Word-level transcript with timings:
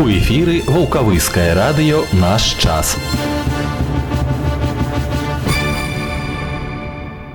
У 0.00 0.08
эфіры 0.08 0.62
вулкавыскае 0.64 1.52
радыё 1.52 1.98
наш 2.16 2.56
час. 2.56 2.96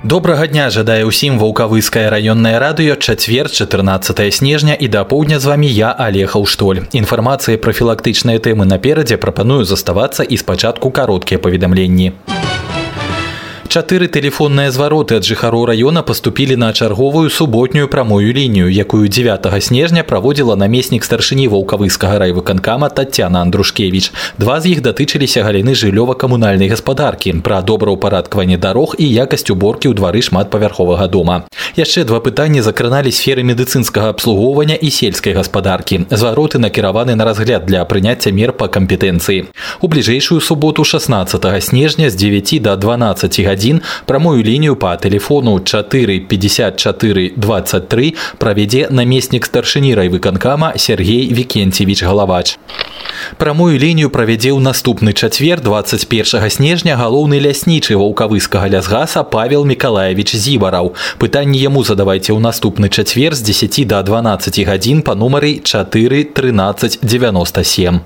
Добрага 0.02 0.48
дня 0.50 0.72
жадае 0.74 1.06
ўсім 1.06 1.38
вулкавыскае 1.38 2.10
раённае 2.10 2.58
радыё 2.58 2.98
чацвер 2.98 3.54
14 3.54 4.34
снежня 4.34 4.74
і 4.74 4.90
да 4.90 5.06
поўдня 5.06 5.38
з 5.38 5.46
вамі 5.46 5.70
я 5.70 5.94
алехаў 5.94 6.50
штоль. 6.50 6.90
Інфармацыі 6.90 7.62
пра 7.62 7.70
філактычныя 7.70 8.42
тэмы 8.42 8.66
наперадзе 8.66 9.22
прапаную 9.22 9.62
заставацца 9.62 10.26
і 10.26 10.34
спачатку 10.34 10.90
кароткія 10.90 11.38
паведамленні. 11.38 12.18
Чатыры 13.75 14.09
тэлефонныя 14.11 14.71
звароты 14.75 15.17
ад 15.21 15.25
жыхароў 15.25 15.67
раёна 15.71 16.03
паступілі 16.03 16.57
на 16.57 16.73
чарговую 16.73 17.31
суботнюю 17.31 17.89
прамую 17.89 18.33
лінію, 18.33 18.67
якую 18.67 19.09
9 19.09 19.47
снежня 19.63 20.03
праводзіла 20.03 20.57
намеснік 20.57 21.05
старшыні 21.05 21.47
ваўкавыскага 21.47 22.19
райвыканкама 22.19 22.91
Татяна 22.91 23.43
Андрушкевіч. 23.47 24.11
Два 24.39 24.61
з 24.61 24.75
іх 24.75 24.83
датычыліся 24.83 25.47
галіны 25.47 25.79
жыллёва-камунальнай 25.79 26.67
гаспадаркі, 26.67 27.39
пра 27.47 27.63
добраўпарадкаванне 27.63 28.59
дарог 28.59 28.99
і 28.99 29.07
якасць 29.07 29.51
уборкі 29.55 29.89
ў 29.89 29.95
двары 29.95 30.19
шматпавярховага 30.19 31.07
дома. 31.07 31.47
Яшчэ 31.79 32.03
два 32.05 32.19
пытанні 32.19 32.67
закраналі 32.67 33.15
сферы 33.15 33.47
медыцынскага 33.47 34.11
абслугоўвання 34.11 34.75
і 34.75 34.91
сельскай 34.91 35.33
гаспадаркі. 35.39 36.11
Звароты 36.11 36.59
накіраваны 36.59 37.15
на 37.15 37.25
разгляд 37.25 37.71
для 37.71 37.85
прыняцця 37.85 38.35
мер 38.35 38.51
па 38.51 38.67
кампетэнцыі. 38.67 39.47
У 39.81 39.87
бліжэйшую 39.87 40.41
суботу 40.41 40.83
16 40.83 41.63
снежня 41.63 42.11
з 42.11 42.19
9 42.19 42.63
до 42.63 42.75
12 42.77 43.41
гадзін 43.47 43.64
1 43.66 43.82
прамую 44.06 44.44
лінію 44.44 44.76
па 44.76 44.96
тэлефону 44.98 45.60
4 45.60 46.20
54 46.20 47.32
23 47.36 48.14
правядзе 48.38 48.88
намеснік 48.90 49.46
старшыні 49.46 49.96
райвыканкама 49.96 50.78
Сергей 50.78 51.34
Вікенцевич 51.34 52.04
Галавач. 52.04 52.58
Прамую 53.38 53.80
лінію 53.80 54.10
правядзе 54.10 54.52
ў 54.54 54.62
наступны 54.62 55.14
чацвер 55.14 55.62
21 55.62 56.50
снежня 56.50 56.96
галоўны 56.96 57.40
ляснічы 57.42 57.98
ваўкавыскага 57.98 58.70
лясгаса 58.70 59.24
Павел 59.24 59.66
Миколаевич 59.66 60.36
Зівараў. 60.36 60.94
Пытанні 61.18 61.58
яму 61.58 61.84
задавайце 61.84 62.34
ў 62.34 62.40
наступны 62.40 62.90
чацвер 62.90 63.34
з 63.34 63.42
10 63.42 63.88
до 63.88 64.04
12 64.04 64.62
гадзін 64.68 65.02
па 65.02 65.16
нумары 65.16 65.60
4 65.64 66.24
13 66.38 67.00
97. 67.02 68.02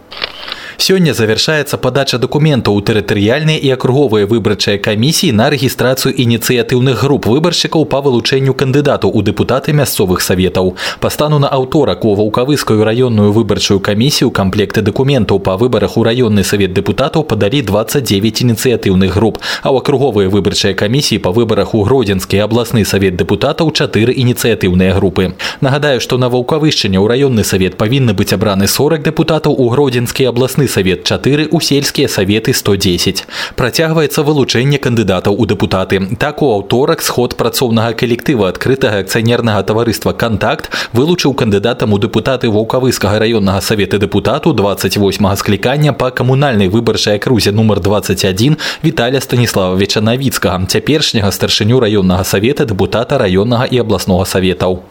Сёння 0.78 1.14
завяршаецца 1.14 1.78
падача 1.78 2.18
дакументаў 2.18 2.76
у 2.76 2.82
тэрытарыяльныя 2.82 3.58
і 3.58 3.70
акруговыя 3.76 4.26
выбарчыя 4.26 4.78
камісіі 4.78 5.32
на 5.32 5.48
рэгістрацыю 5.50 6.12
ініцыятыўных 6.12 7.00
груп 7.04 7.26
выбаршчыкаў 7.30 7.86
па 7.86 8.00
вылучэнню 8.04 8.54
кандыдатаў 8.54 9.10
у 9.14 9.22
дэпутаты 9.22 9.72
мясцовых 9.72 10.20
саветаў. 10.20 10.74
Па 11.00 11.10
стану 11.10 11.38
на 11.38 11.48
аўторак 11.48 12.04
у 12.04 12.14
ваўкавыскую 12.14 12.84
раённую 12.84 13.32
выбарчую 13.32 13.80
камісію 13.80 14.30
камплекты 14.30 14.82
дакументаў 14.82 15.38
па 15.38 15.56
выбарах 15.56 15.96
у 15.96 16.04
раённы 16.04 16.44
савет 16.44 16.74
дэпутатаў 16.74 17.24
падалі 17.24 17.62
29 17.62 18.42
ініцыятыўных 18.44 19.14
груп, 19.14 19.38
а 19.62 19.72
ў 19.72 19.78
акруговыя 19.80 20.28
выбарчыя 20.28 20.74
камісіі 20.74 21.22
па 21.24 21.30
выбарах 21.30 21.74
у 21.74 21.82
гродзенскі 21.82 22.42
абласны 22.44 22.84
савет 22.84 23.16
дэпутатаў 23.16 23.72
чатыры 23.72 24.12
ініцыятыўныя 24.12 24.94
групы. 24.94 25.32
Нагадаю, 25.60 26.00
што 26.00 26.18
на 26.18 26.28
ваўкавышчыне 26.28 26.98
ў 26.98 27.06
раённы 27.08 27.44
савет 27.44 27.78
павінны 27.80 28.12
быць 28.12 28.32
абраны 28.36 28.68
40 28.68 29.02
дэпутатаў 29.08 29.54
у 29.56 29.68
гродзенскі 29.72 30.28
абласны 30.28 30.67
савет 30.68 31.04
4 31.04 31.48
у 31.50 31.60
сельскія 31.60 32.08
саветы 32.08 32.54
110. 32.54 33.24
Працягваецца 33.56 34.22
вылучэнне 34.22 34.78
кандыдатаў 34.78 35.34
у 35.38 35.46
дэпутаты. 35.46 36.16
Так 36.16 36.42
у 36.42 36.52
аўторак 36.52 37.02
сход 37.02 37.36
працоўнага 37.36 37.92
калектыва 37.92 38.48
адкрытага 38.48 38.98
акцыянернага 39.04 39.62
таварыства 39.62 40.12
кантакт 40.12 40.70
вылучыў 40.92 41.34
кандыдатам 41.34 41.92
у 41.92 41.98
дэпутаты 41.98 42.48
ваўкавыскага 42.48 43.18
раённага 43.18 43.60
савета 43.60 43.98
дэпутату 43.98 44.52
28 44.52 45.36
склікання 45.36 45.92
па 45.92 46.10
камунальнай 46.10 46.68
выбарчай 46.68 47.16
акрузе 47.16 47.52
нумар 47.52 47.80
21 47.80 48.56
Віталя 48.84 49.20
Станіславовича 49.20 50.00
Навіцкага, 50.00 50.66
цяпершняга 50.66 51.30
старшыню 51.30 51.80
раённага 51.80 52.24
савета 52.24 52.64
дэпутата 52.64 53.18
раённага 53.18 53.64
і 53.70 53.78
абласнога 53.78 54.24
саветаў. 54.24 54.82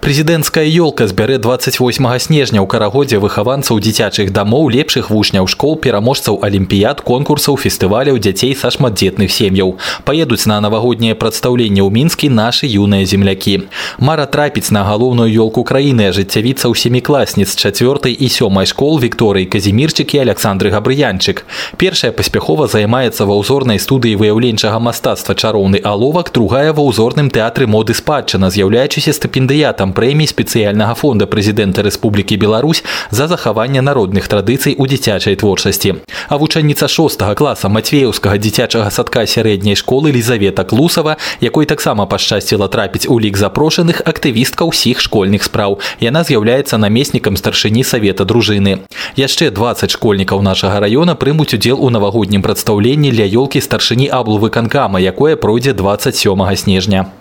Прэзідэнцкая 0.00 0.64
ёлка 0.64 1.08
збярэ 1.10 1.38
28 1.42 1.74
снежня 2.22 2.60
ў 2.62 2.66
карагодзе 2.70 3.18
выхаванцаў 3.18 3.80
дзіцячых 3.82 4.30
дамоў 4.32 4.68
лепшых 4.70 5.10
вучняў 5.10 5.48
школ 5.50 5.74
пераможцаў 5.76 6.38
алімпіяд 6.44 7.00
конкурсаў 7.02 7.56
фестываляў 7.56 8.20
дзяцей 8.22 8.54
са 8.54 8.70
шматдзетных 8.70 9.32
сем'яў. 9.32 9.76
Паедуць 10.04 10.46
на 10.46 10.60
навагодняе 10.60 11.16
прадстаўленне 11.18 11.82
ў 11.82 11.90
мінскі 11.90 12.30
нашы 12.30 12.70
юныя 12.70 13.04
землякі. 13.04 13.68
Мара 13.98 14.24
трапіць 14.24 14.70
на 14.70 14.84
галоўную 14.86 15.28
ёлку 15.28 15.64
краіны 15.64 16.08
ажыццявіцца 16.12 16.68
ў 16.70 16.74
семікласніц 16.78 17.56
чацвёртай 17.58 18.14
і 18.14 18.28
сёмай 18.28 18.70
школ 18.70 19.00
Вікторыі 19.02 19.50
казімірчыкі 19.50 20.22
Александры 20.22 20.70
габрыянчык. 20.70 21.42
Першая 21.76 22.12
паспяхова 22.12 22.68
займаецца 22.68 23.26
ва 23.26 23.34
ўзорнай 23.40 23.82
студыі 23.82 24.20
выяўленчага 24.20 24.78
мастацтва 24.78 25.34
чароўны 25.34 25.82
аловак 25.82 26.30
другая 26.32 26.72
ва 26.72 26.86
ўзорным 26.86 27.32
тэатры 27.34 27.66
моды 27.66 27.98
спадчына 27.98 28.52
з'яўляючыся 28.52 29.12
стыпендыятам 29.28 29.92
прэміі 29.92 30.32
спецыяльнага 30.32 30.96
фонда 30.96 31.28
прэзідэнта 31.28 31.84
Рэспублікі 31.84 32.40
Беларусь 32.40 32.82
за 33.10 33.28
захаванне 33.28 33.84
народных 33.84 34.24
традыцый 34.28 34.74
у 34.78 34.88
дзіцячай 34.88 35.36
творчасці. 35.36 36.00
А 36.28 36.36
вучаніца 36.40 36.88
шостага 36.88 37.34
класа 37.36 37.68
мацвеўскага 37.68 38.40
дзіцячага 38.40 38.88
садка 38.90 39.26
сярэдняй 39.28 39.76
школы 39.76 40.10
Лізавета 40.12 40.64
Клусава, 40.64 41.16
якой 41.40 41.66
таксама 41.66 42.06
пашчасціла 42.06 42.68
трапіць 42.68 43.06
у 43.08 43.20
лік 43.20 43.36
запрошаных 43.36 44.00
актывістка 44.08 44.64
ўсіх 44.64 45.00
школьных 45.04 45.44
спраў. 45.44 45.78
Яна 46.00 46.24
з'яўляецца 46.24 46.80
намеснікам 46.80 47.36
старшыні 47.36 47.84
савета 47.84 48.24
дружыны. 48.24 48.88
Яшчэ 49.16 49.52
20 49.52 49.92
школьнікаў 49.92 50.40
нашага 50.40 50.80
раёна 50.80 51.14
прымуць 51.20 51.52
удзел 51.52 51.76
у 51.84 51.90
навагоднім 51.92 52.40
прадстаўленні 52.40 53.12
для 53.12 53.28
ёлкі 53.28 53.60
старшыні 53.60 54.08
аблувы 54.08 54.48
канкама, 54.48 54.96
якое 55.00 55.36
пройдзе 55.36 55.76
27 55.76 56.56
снежня. 56.56 57.12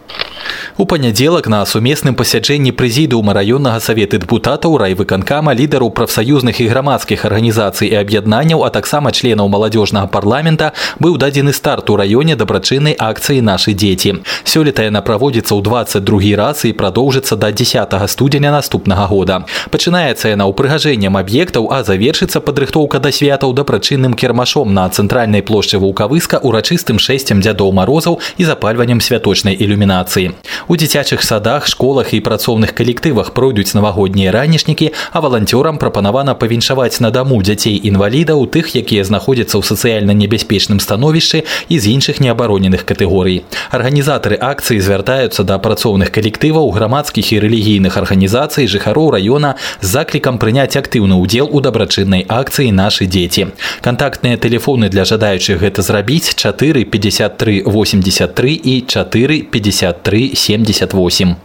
У 0.79 0.87
панядзелак 0.87 1.49
на 1.53 1.61
сумесным 1.69 2.15
пасяджэнні 2.17 2.73
прэзідыума 2.73 3.35
раённага 3.37 3.81
савета 3.85 4.17
дэпутатаў 4.17 4.79
райвыканкама 4.81 5.53
лідараў 5.53 5.93
прафсаюзных 5.93 6.65
і 6.65 6.69
грамадскіх 6.73 7.25
арганізацый 7.29 7.93
і 7.93 8.01
аб'яднанняў, 8.01 8.65
а 8.65 8.71
таксама 8.73 9.13
членаў 9.13 9.53
маладзёжнага 9.53 10.09
парламента 10.09 10.73
быў 10.99 11.19
дадзены 11.21 11.53
старт 11.53 11.93
у 11.93 11.97
раёне 12.01 12.37
дабрачыннай 12.41 12.97
акцыі 12.97 13.45
нашы 13.45 13.77
дзеці. 13.77 14.25
Сёлета 14.49 14.89
яна 14.89 15.05
праводзіцца 15.05 15.53
ў 15.53 15.61
22 15.61 16.37
раз 16.41 16.65
і 16.65 16.73
прадоўжыцца 16.73 17.37
да 17.37 17.53
10 17.53 17.93
студзеня 18.09 18.51
наступнага 18.51 19.07
года. 19.13 19.45
Пачынаецца 19.69 20.33
яна 20.33 20.49
ўпрыгажэннем 20.49 21.21
аб'ектаў, 21.21 21.69
а 21.69 21.85
завершыцца 21.85 22.41
падрыхтоўка 22.41 22.97
да 22.99 23.13
святаў 23.13 23.53
дабрачынным 23.53 24.17
кірмашом 24.17 24.73
на 24.73 24.89
цэнтральнай 24.89 25.45
плошчы 25.45 25.77
вулкавыска 25.77 26.41
урачыстым 26.41 26.97
шэсцем 26.97 27.45
дзядоў 27.45 27.77
марозаў 27.77 28.21
і 28.41 28.49
запальваннем 28.49 29.05
святочнай 29.05 29.53
ілюмінацыі. 29.53 30.26
России. 30.28 30.36
У 30.69 30.77
дзіцячых 30.77 31.23
садах, 31.23 31.67
школах 31.67 32.15
і 32.15 32.21
працоўных 32.21 32.73
калектывах 32.75 33.33
пройдуць 33.35 33.75
навагоднія 33.75 34.33
ранішнікі, 34.33 34.93
а 35.13 35.21
валанцёрам 35.21 35.79
прапанавана 35.79 36.35
павіншаваць 36.35 37.01
на 37.01 37.11
даму 37.11 37.43
дзяцей 37.43 37.79
інвалідаў 37.79 38.47
тых, 38.47 38.75
якія 38.75 39.05
знаходзяцца 39.05 39.59
ў 39.59 39.63
сацыяльна 39.63 40.13
небяспечным 40.17 40.81
становішчы 40.81 41.45
і 41.69 41.79
з 41.79 41.85
іншых 41.95 42.21
неабароненых 42.21 42.85
катэгорый. 42.85 43.45
Арганізатары 43.71 44.39
акцыі 44.41 44.81
звяртаюцца 44.81 45.45
да 45.45 45.59
працоўных 45.59 46.11
калектываў 46.11 46.71
грамадскіх 46.71 47.33
і 47.33 47.41
рэлігійных 47.43 47.97
арганізацый 47.97 48.67
жыхароў 48.67 49.15
раёна 49.19 49.55
з 49.81 49.87
заклікам 49.87 50.39
прыняць 50.39 50.77
актыўны 50.77 51.19
ўдзел 51.23 51.49
у 51.51 51.61
дабрачыннай 51.61 52.27
акцыі 52.29 52.73
нашы 52.73 53.07
дзеці. 53.07 53.55
Кантактныя 53.83 54.37
тэлефоны 54.37 54.89
для 54.89 55.05
жадаючых 55.05 55.63
гэта 55.63 55.83
зрабіць 55.83 56.35
4 56.35 56.85
53 56.85 57.63
83 57.67 58.55
і 58.55 58.75
4 58.87 59.43
53 59.43 60.33
78. 60.66 61.36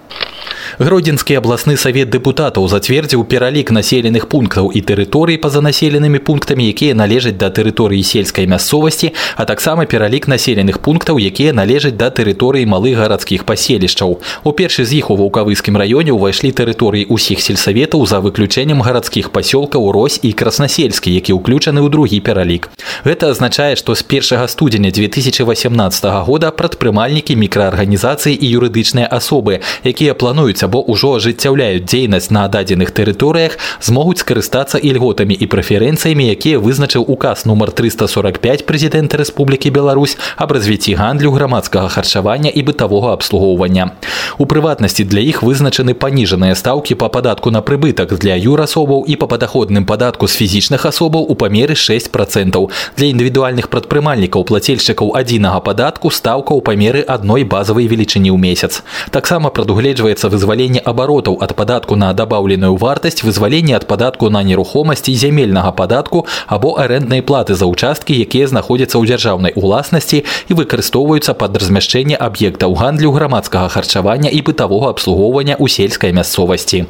Гродзенскі 0.80 1.40
абласны 1.40 1.78
савет 1.78 2.12
дэпутатаў 2.14 2.68
зацвердзіў 2.70 3.24
пералік 3.26 3.72
населеных 3.72 4.28
пунктаў 4.30 4.70
і 4.70 4.82
тэрыторый 4.86 5.38
па-за 5.42 5.62
населенымі 5.66 6.20
пунктамі, 6.20 6.68
якія 6.70 6.94
належаць 6.94 7.38
да 7.42 7.50
тэрыторыі 7.50 8.04
сельскай 8.04 8.46
мясцовасці, 8.46 9.14
а 9.36 9.46
таксама 9.46 9.86
пералік 9.86 10.28
населеных 10.28 10.80
пунктаў, 10.86 11.18
якія 11.18 11.54
належаць 11.54 11.98
да 11.98 12.12
тэрыторыі 12.12 12.70
малых 12.70 13.00
гарадскіх 13.02 13.46
паселішчаў. 13.50 14.20
У 14.44 14.52
першы 14.52 14.86
з 14.86 15.02
іх 15.02 15.10
у 15.10 15.18
ваўкавыскім 15.18 15.82
раёне 15.82 16.14
ўвайшлі 16.14 16.54
тэрыторыі 16.54 17.10
ўсіх 17.10 17.42
сельсаветаў 17.42 18.06
за 18.06 18.22
выключэннем 18.22 18.86
гарадскіх 18.86 19.32
пасёлкаў 19.34 19.90
Рось 19.90 20.20
і 20.22 20.34
краснасельскі, 20.34 21.10
які 21.10 21.34
ўключаны 21.42 21.82
ў 21.82 21.90
другі 21.90 22.22
пералік. 22.22 22.70
Гэта 23.02 23.34
азначае, 23.34 23.74
што 23.80 23.96
з 23.96 24.06
1 24.06 24.46
студзеня 24.46 24.92
2018 24.92 26.06
года 26.28 26.52
прадпрымальнікі 26.52 27.34
мікраарганізацыі 27.34 28.38
і 28.38 28.46
юрыдычныя 28.62 29.10
асобы, 29.10 29.64
якія 29.82 30.14
плануюць 30.14 30.61
плануюць 30.63 30.71
або 30.73 30.85
ўжо 30.87 31.19
ажыццяўляюць 31.19 31.85
дзейнасць 31.85 32.31
на 32.31 32.49
дадзеных 32.49 32.91
тэрыторыях 32.91 33.59
змогуць 33.81 34.23
скарыстацца 34.23 34.79
ільготамі 34.79 35.35
і 35.35 35.47
прэферэнцыямі 35.47 36.31
якія 36.31 36.59
вызначыў 36.59 37.05
указ 37.07 37.45
нумар 37.45 37.73
345 37.73 38.67
прэзідэнта 38.67 39.19
Рэспублікі 39.19 39.71
Беларусь 39.71 40.17
аб 40.37 40.53
развіцці 40.53 40.95
гандлю 40.95 41.33
грамадскага 41.33 41.89
харчавання 41.89 42.51
і 42.51 42.63
бытавога 42.63 43.13
абслугоўвання. 43.13 43.93
У 44.39 44.47
прыватнасці 44.47 45.05
для 45.05 45.21
іх 45.21 45.43
вызначаны 45.43 45.95
паніжаныя 45.95 46.55
стаўкі 46.55 46.95
па 46.95 47.09
падатку 47.09 47.51
на 47.51 47.61
прыбытак 47.63 48.19
для 48.19 48.37
юрасобаў 48.37 49.05
і 49.07 49.17
па 49.17 49.27
падаходным 49.27 49.85
падатку 49.85 50.27
з 50.27 50.39
фізічных 50.39 50.87
асобаў 50.87 51.27
у 51.29 51.35
памеры 51.35 51.75
6 51.75 52.13
процентаў. 52.13 52.71
Для 52.97 53.11
індывідуальных 53.11 53.69
прадпрымальнікаў 53.69 54.45
плацельшчыкаў 54.45 55.17
адзінага 55.19 55.61
падатку 55.61 56.11
стаўка 56.11 56.55
ў 56.55 56.61
памеры 56.63 57.01
адной 57.03 57.45
базавай 57.45 57.87
велічыні 57.87 58.31
ў 58.31 58.39
месяц. 58.39 58.83
Таксама 59.11 59.51
прадугледжваецца 59.51 60.29
вызваленне 60.53 60.81
абаротаў 60.85 61.39
ад 61.41 61.55
падатку 61.57 61.97
на 61.97 62.13
дабаўленую 62.13 62.77
вартасць 62.77 63.25
вызваленне 63.25 63.73
ад 63.73 63.87
падатку 63.89 64.29
на 64.29 64.43
нерухомасці 64.45 65.15
зямельнага 65.17 65.73
падатку 65.73 66.27
або 66.47 66.77
арэнднай 66.77 67.23
платы 67.25 67.57
за 67.57 67.65
ўчасткі 67.73 68.13
якія 68.13 68.53
знаходзяцца 68.53 69.01
ў 69.01 69.09
дзяржаўнай 69.09 69.57
уласнасці 69.57 70.21
і 70.21 70.53
выкарыстоўваюцца 70.53 71.33
пад 71.41 71.57
размяшчэнне 71.57 72.21
аб'ектаў 72.21 72.77
гандлю 72.77 73.17
грамадскага 73.17 73.73
харчавання 73.73 74.29
і 74.29 74.45
бытавога 74.45 74.93
абслугоўвання 74.93 75.57
ў 75.57 75.73
сельскай 75.73 76.13
мясцовасці 76.13 76.85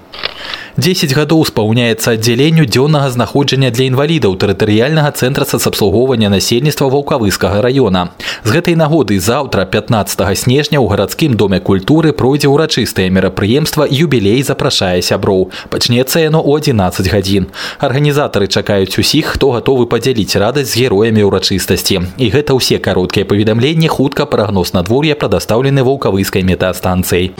10 0.78 1.13
гадоў 1.18 1.42
спаўняецца 1.50 2.13
аддзяленню 2.13 2.66
дзённага 2.69 3.10
знаходжання 3.10 3.72
для 3.74 3.89
інвалідаў 3.89 4.38
тэрытарыяльнага 4.38 5.12
цэнтра 5.12 5.45
сацабслугоўвання 5.50 6.30
насельніцтва 6.30 6.88
ваўкавыскага 6.94 7.62
района. 7.66 8.13
З 8.45 8.50
гэтай 8.54 8.78
нагоды 8.78 9.18
заўтра 9.19 9.66
15 9.66 10.22
снежня 10.38 10.78
ў 10.78 10.88
гарадскім 10.88 11.34
доме 11.34 11.60
культуры 11.60 12.13
пройдзе 12.13 12.48
ўрачыстае 12.54 13.10
мерапрыемства 13.10 13.89
юбілей 13.89 14.45
запрашае 14.45 15.01
сяброў. 15.01 15.50
Пачнецца 15.74 16.22
яно 16.22 16.45
ў 16.45 16.62
11 16.62 17.10
гадзін. 17.10 17.50
Арганізатары 17.81 18.48
чакаюць 18.48 19.01
усіх, 19.01 19.34
хто 19.34 19.51
гатовы 19.57 19.89
падзяліць 19.89 20.38
радасць 20.38 20.78
з 20.78 20.86
героямі 20.86 21.25
ўрачыстасці. 21.25 22.06
І 22.22 22.25
гэта 22.30 22.54
ўсе 22.54 22.78
кароткія 22.78 23.25
паведамленні 23.25 23.89
хутка 23.89 24.30
прагноз 24.30 24.78
надвор'я 24.78 25.18
прадастаўлены 25.18 25.81
ваўкавыскай 25.81 26.45
метастанцыяй. 26.45 27.34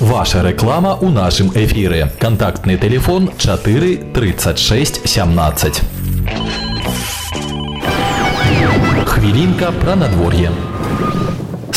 Ваша 0.00 0.42
реклама 0.42 0.94
у 1.00 1.08
нашым 1.08 1.50
эфіры. 1.54 2.10
Кантактны 2.18 2.76
телефон 2.76 3.30
4 3.38 3.96
36 4.14 5.08
17. 5.08 5.82
Хвілінка 9.04 9.72
пра 9.80 9.96
надвор'е. 9.96 10.50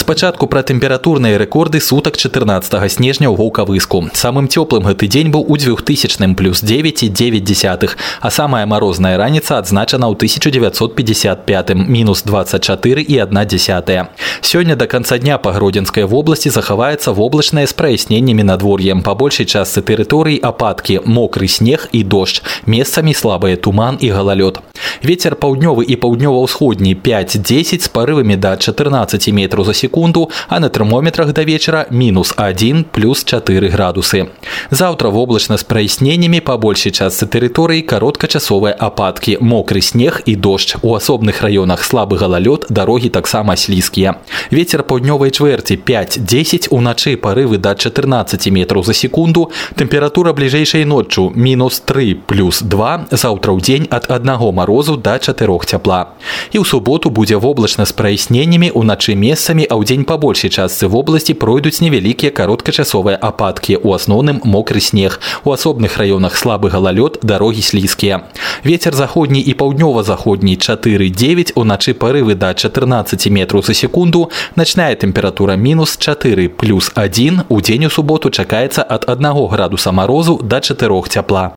Спачатку 0.10 0.48
пра 0.48 0.64
тэмпературныя 0.66 1.38
рэкорды 1.38 1.80
сутак 1.80 2.18
14 2.18 2.74
снежня 2.92 3.30
ў 3.30 3.38
вулкавыску. 3.38 4.10
Самым 4.18 4.50
цёплым 4.50 4.86
гэты 4.90 5.06
дзень 5.06 5.30
быў 5.30 5.46
у 5.46 5.58
2000 5.58 6.34
плюс 6.36 6.64
9,9, 6.64 7.94
а 8.22 8.30
самая 8.32 8.66
марозная 8.66 9.18
раніца 9.18 9.58
адзначана 9.62 10.10
ў 10.10 10.16
1955 10.16 11.76
мінус 11.76 12.24
24 12.24 13.02
і 13.02 13.16
1 13.22 13.48
десятая. 13.48 14.10
Сёння 14.42 14.76
да 14.76 14.88
канца 14.88 15.18
дня 15.18 15.38
па 15.38 15.52
гродзенскай 15.52 16.06
вобласці 16.06 16.50
захаваецца 16.50 17.12
воблачнае 17.12 17.68
з 17.68 17.74
праясненнямі 17.74 18.44
надвор'ем. 18.44 19.02
Па 19.02 19.14
большай 19.14 19.46
частцы 19.46 19.82
тэрыторыі 19.82 20.42
ападкі, 20.42 21.02
мокры 21.06 21.48
снег 21.48 21.90
і 21.92 22.04
дождж, 22.04 22.42
месцамі 22.66 23.14
слабыя 23.14 23.58
туман 23.58 23.98
і 24.02 24.10
галалёд. 24.10 24.62
Вецер 25.04 25.36
паўднёвы 25.36 25.84
і 25.84 25.96
паўднёва-ўсходні 25.98 26.96
5-10 26.96 27.82
з 27.82 27.90
парывамі 27.90 28.38
да 28.38 28.58
14 28.58 29.34
метраў 29.34 29.66
за 29.66 29.74
секунду 29.74 29.96
секунду, 30.00 30.32
а 30.50 30.60
на 30.60 30.70
термометрах 30.70 31.34
до 31.34 31.44
вечера 31.44 31.86
минус 31.92 32.34
1 32.36 32.86
плюс 32.86 33.24
4 33.24 33.70
градусы. 33.70 34.30
Завтра 34.72 35.10
в 35.10 35.18
облачно 35.18 35.58
с 35.58 35.64
прояснениями 35.64 36.40
по 36.40 36.58
большей 36.58 36.92
части 36.92 37.26
территории 37.26 37.82
короткочасовые 37.82 38.74
опадки, 38.74 39.38
мокрый 39.40 39.82
снег 39.82 40.22
и 40.26 40.36
дождь. 40.36 40.76
У 40.82 40.96
особных 40.96 41.42
районах 41.42 41.84
слабый 41.84 42.18
гололед, 42.18 42.66
дороги 42.70 43.10
так 43.10 43.28
само 43.28 43.56
слизкие. 43.56 44.16
Ветер 44.52 44.84
паўднёвай 44.84 45.32
чвэрці 45.32 45.76
5-10, 45.76 46.68
уначы 46.70 47.18
порывы 47.18 47.58
до 47.58 47.76
14 47.76 48.48
метров 48.52 48.86
за 48.86 48.94
секунду, 48.94 49.52
температура 49.76 50.34
ближайшей 50.34 50.86
ночью 50.86 51.32
минус 51.36 51.82
3 51.86 52.16
плюс 52.28 52.62
2, 52.62 53.08
завтра 53.12 53.52
ў 53.52 53.62
дзень 53.62 53.88
от 53.92 54.10
1 54.10 54.54
морозу 54.54 54.98
до 54.98 55.20
4 55.20 55.60
тепла. 55.66 56.16
И 56.52 56.58
ў 56.58 56.66
суботу 56.66 57.10
будзе 57.10 57.38
воблачна 57.38 57.86
з 57.86 57.92
праясненнями, 57.92 58.72
уначы 58.74 59.16
месцамі, 59.16 59.66
а 59.70 59.76
ў 59.76 59.86
дзень 59.90 60.06
па 60.06 60.18
большай 60.18 60.50
частцы 60.50 60.88
вобласці 60.88 61.34
пройдуць 61.34 61.82
невялікія 61.82 62.32
кароткачасовыя 62.32 63.18
ападкі 63.18 63.78
у 63.84 63.94
асноўным 63.94 64.42
мокры 64.44 64.80
снег 64.80 65.20
у 65.44 65.52
асобных 65.52 65.98
раёнах 65.98 66.38
слабы 66.38 66.70
галалёд 66.70 67.20
дарогі 67.22 67.62
слізкія 67.62 68.22
ветер 68.64 68.96
заходні 68.96 69.42
і 69.42 69.54
паўднёва-заходні 69.54 70.58
4-9 70.58 71.54
уначы 71.56 71.94
парывы 71.94 72.36
да 72.36 72.54
14 72.54 73.30
метров 73.30 73.66
за 73.66 73.74
секунду 73.74 74.30
начная 74.56 74.96
тэмпература 74.96 75.56
мінус 75.56 75.98
4 75.98 76.50
плюс 76.50 76.92
1 76.96 77.42
у 77.50 77.62
дзень 77.62 77.86
у 77.86 77.90
суботу 77.90 78.30
чакаецца 78.30 78.86
ад 78.90 79.06
1 79.08 79.48
градуса 79.48 79.92
морозу 79.92 80.40
до 80.44 80.60
4 80.60 81.02
цяпла 81.10 81.56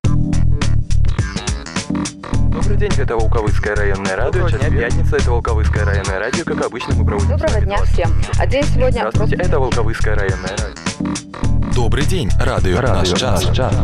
Добрый 2.64 2.78
день, 2.78 2.94
это 2.98 3.18
Волковыцкое 3.18 3.76
районное 3.76 4.16
радио. 4.16 4.48
Сейчас 4.48 4.72
пятница, 4.72 5.18
это 5.18 5.32
Волковыцкое 5.32 5.84
районное 5.84 6.18
радио. 6.18 6.46
Как 6.46 6.66
обычно, 6.66 6.96
мы 6.96 7.06
проводим... 7.06 7.32
Доброго 7.32 7.60
дня 7.60 7.78
всем. 7.84 8.10
А 8.40 8.48
день 8.48 8.64
сегодня... 8.64 9.00
Здравствуйте, 9.10 9.36
это 9.36 9.60
Волковыцкое 9.60 10.16
районное 10.16 10.52
радио. 10.52 11.74
Добрый 11.76 12.06
день, 12.06 12.30
радио, 12.40 12.80
радио 12.80 13.12
наш 13.12 13.20
час. 13.20 13.46
Наш 13.46 13.58
час. 13.58 13.76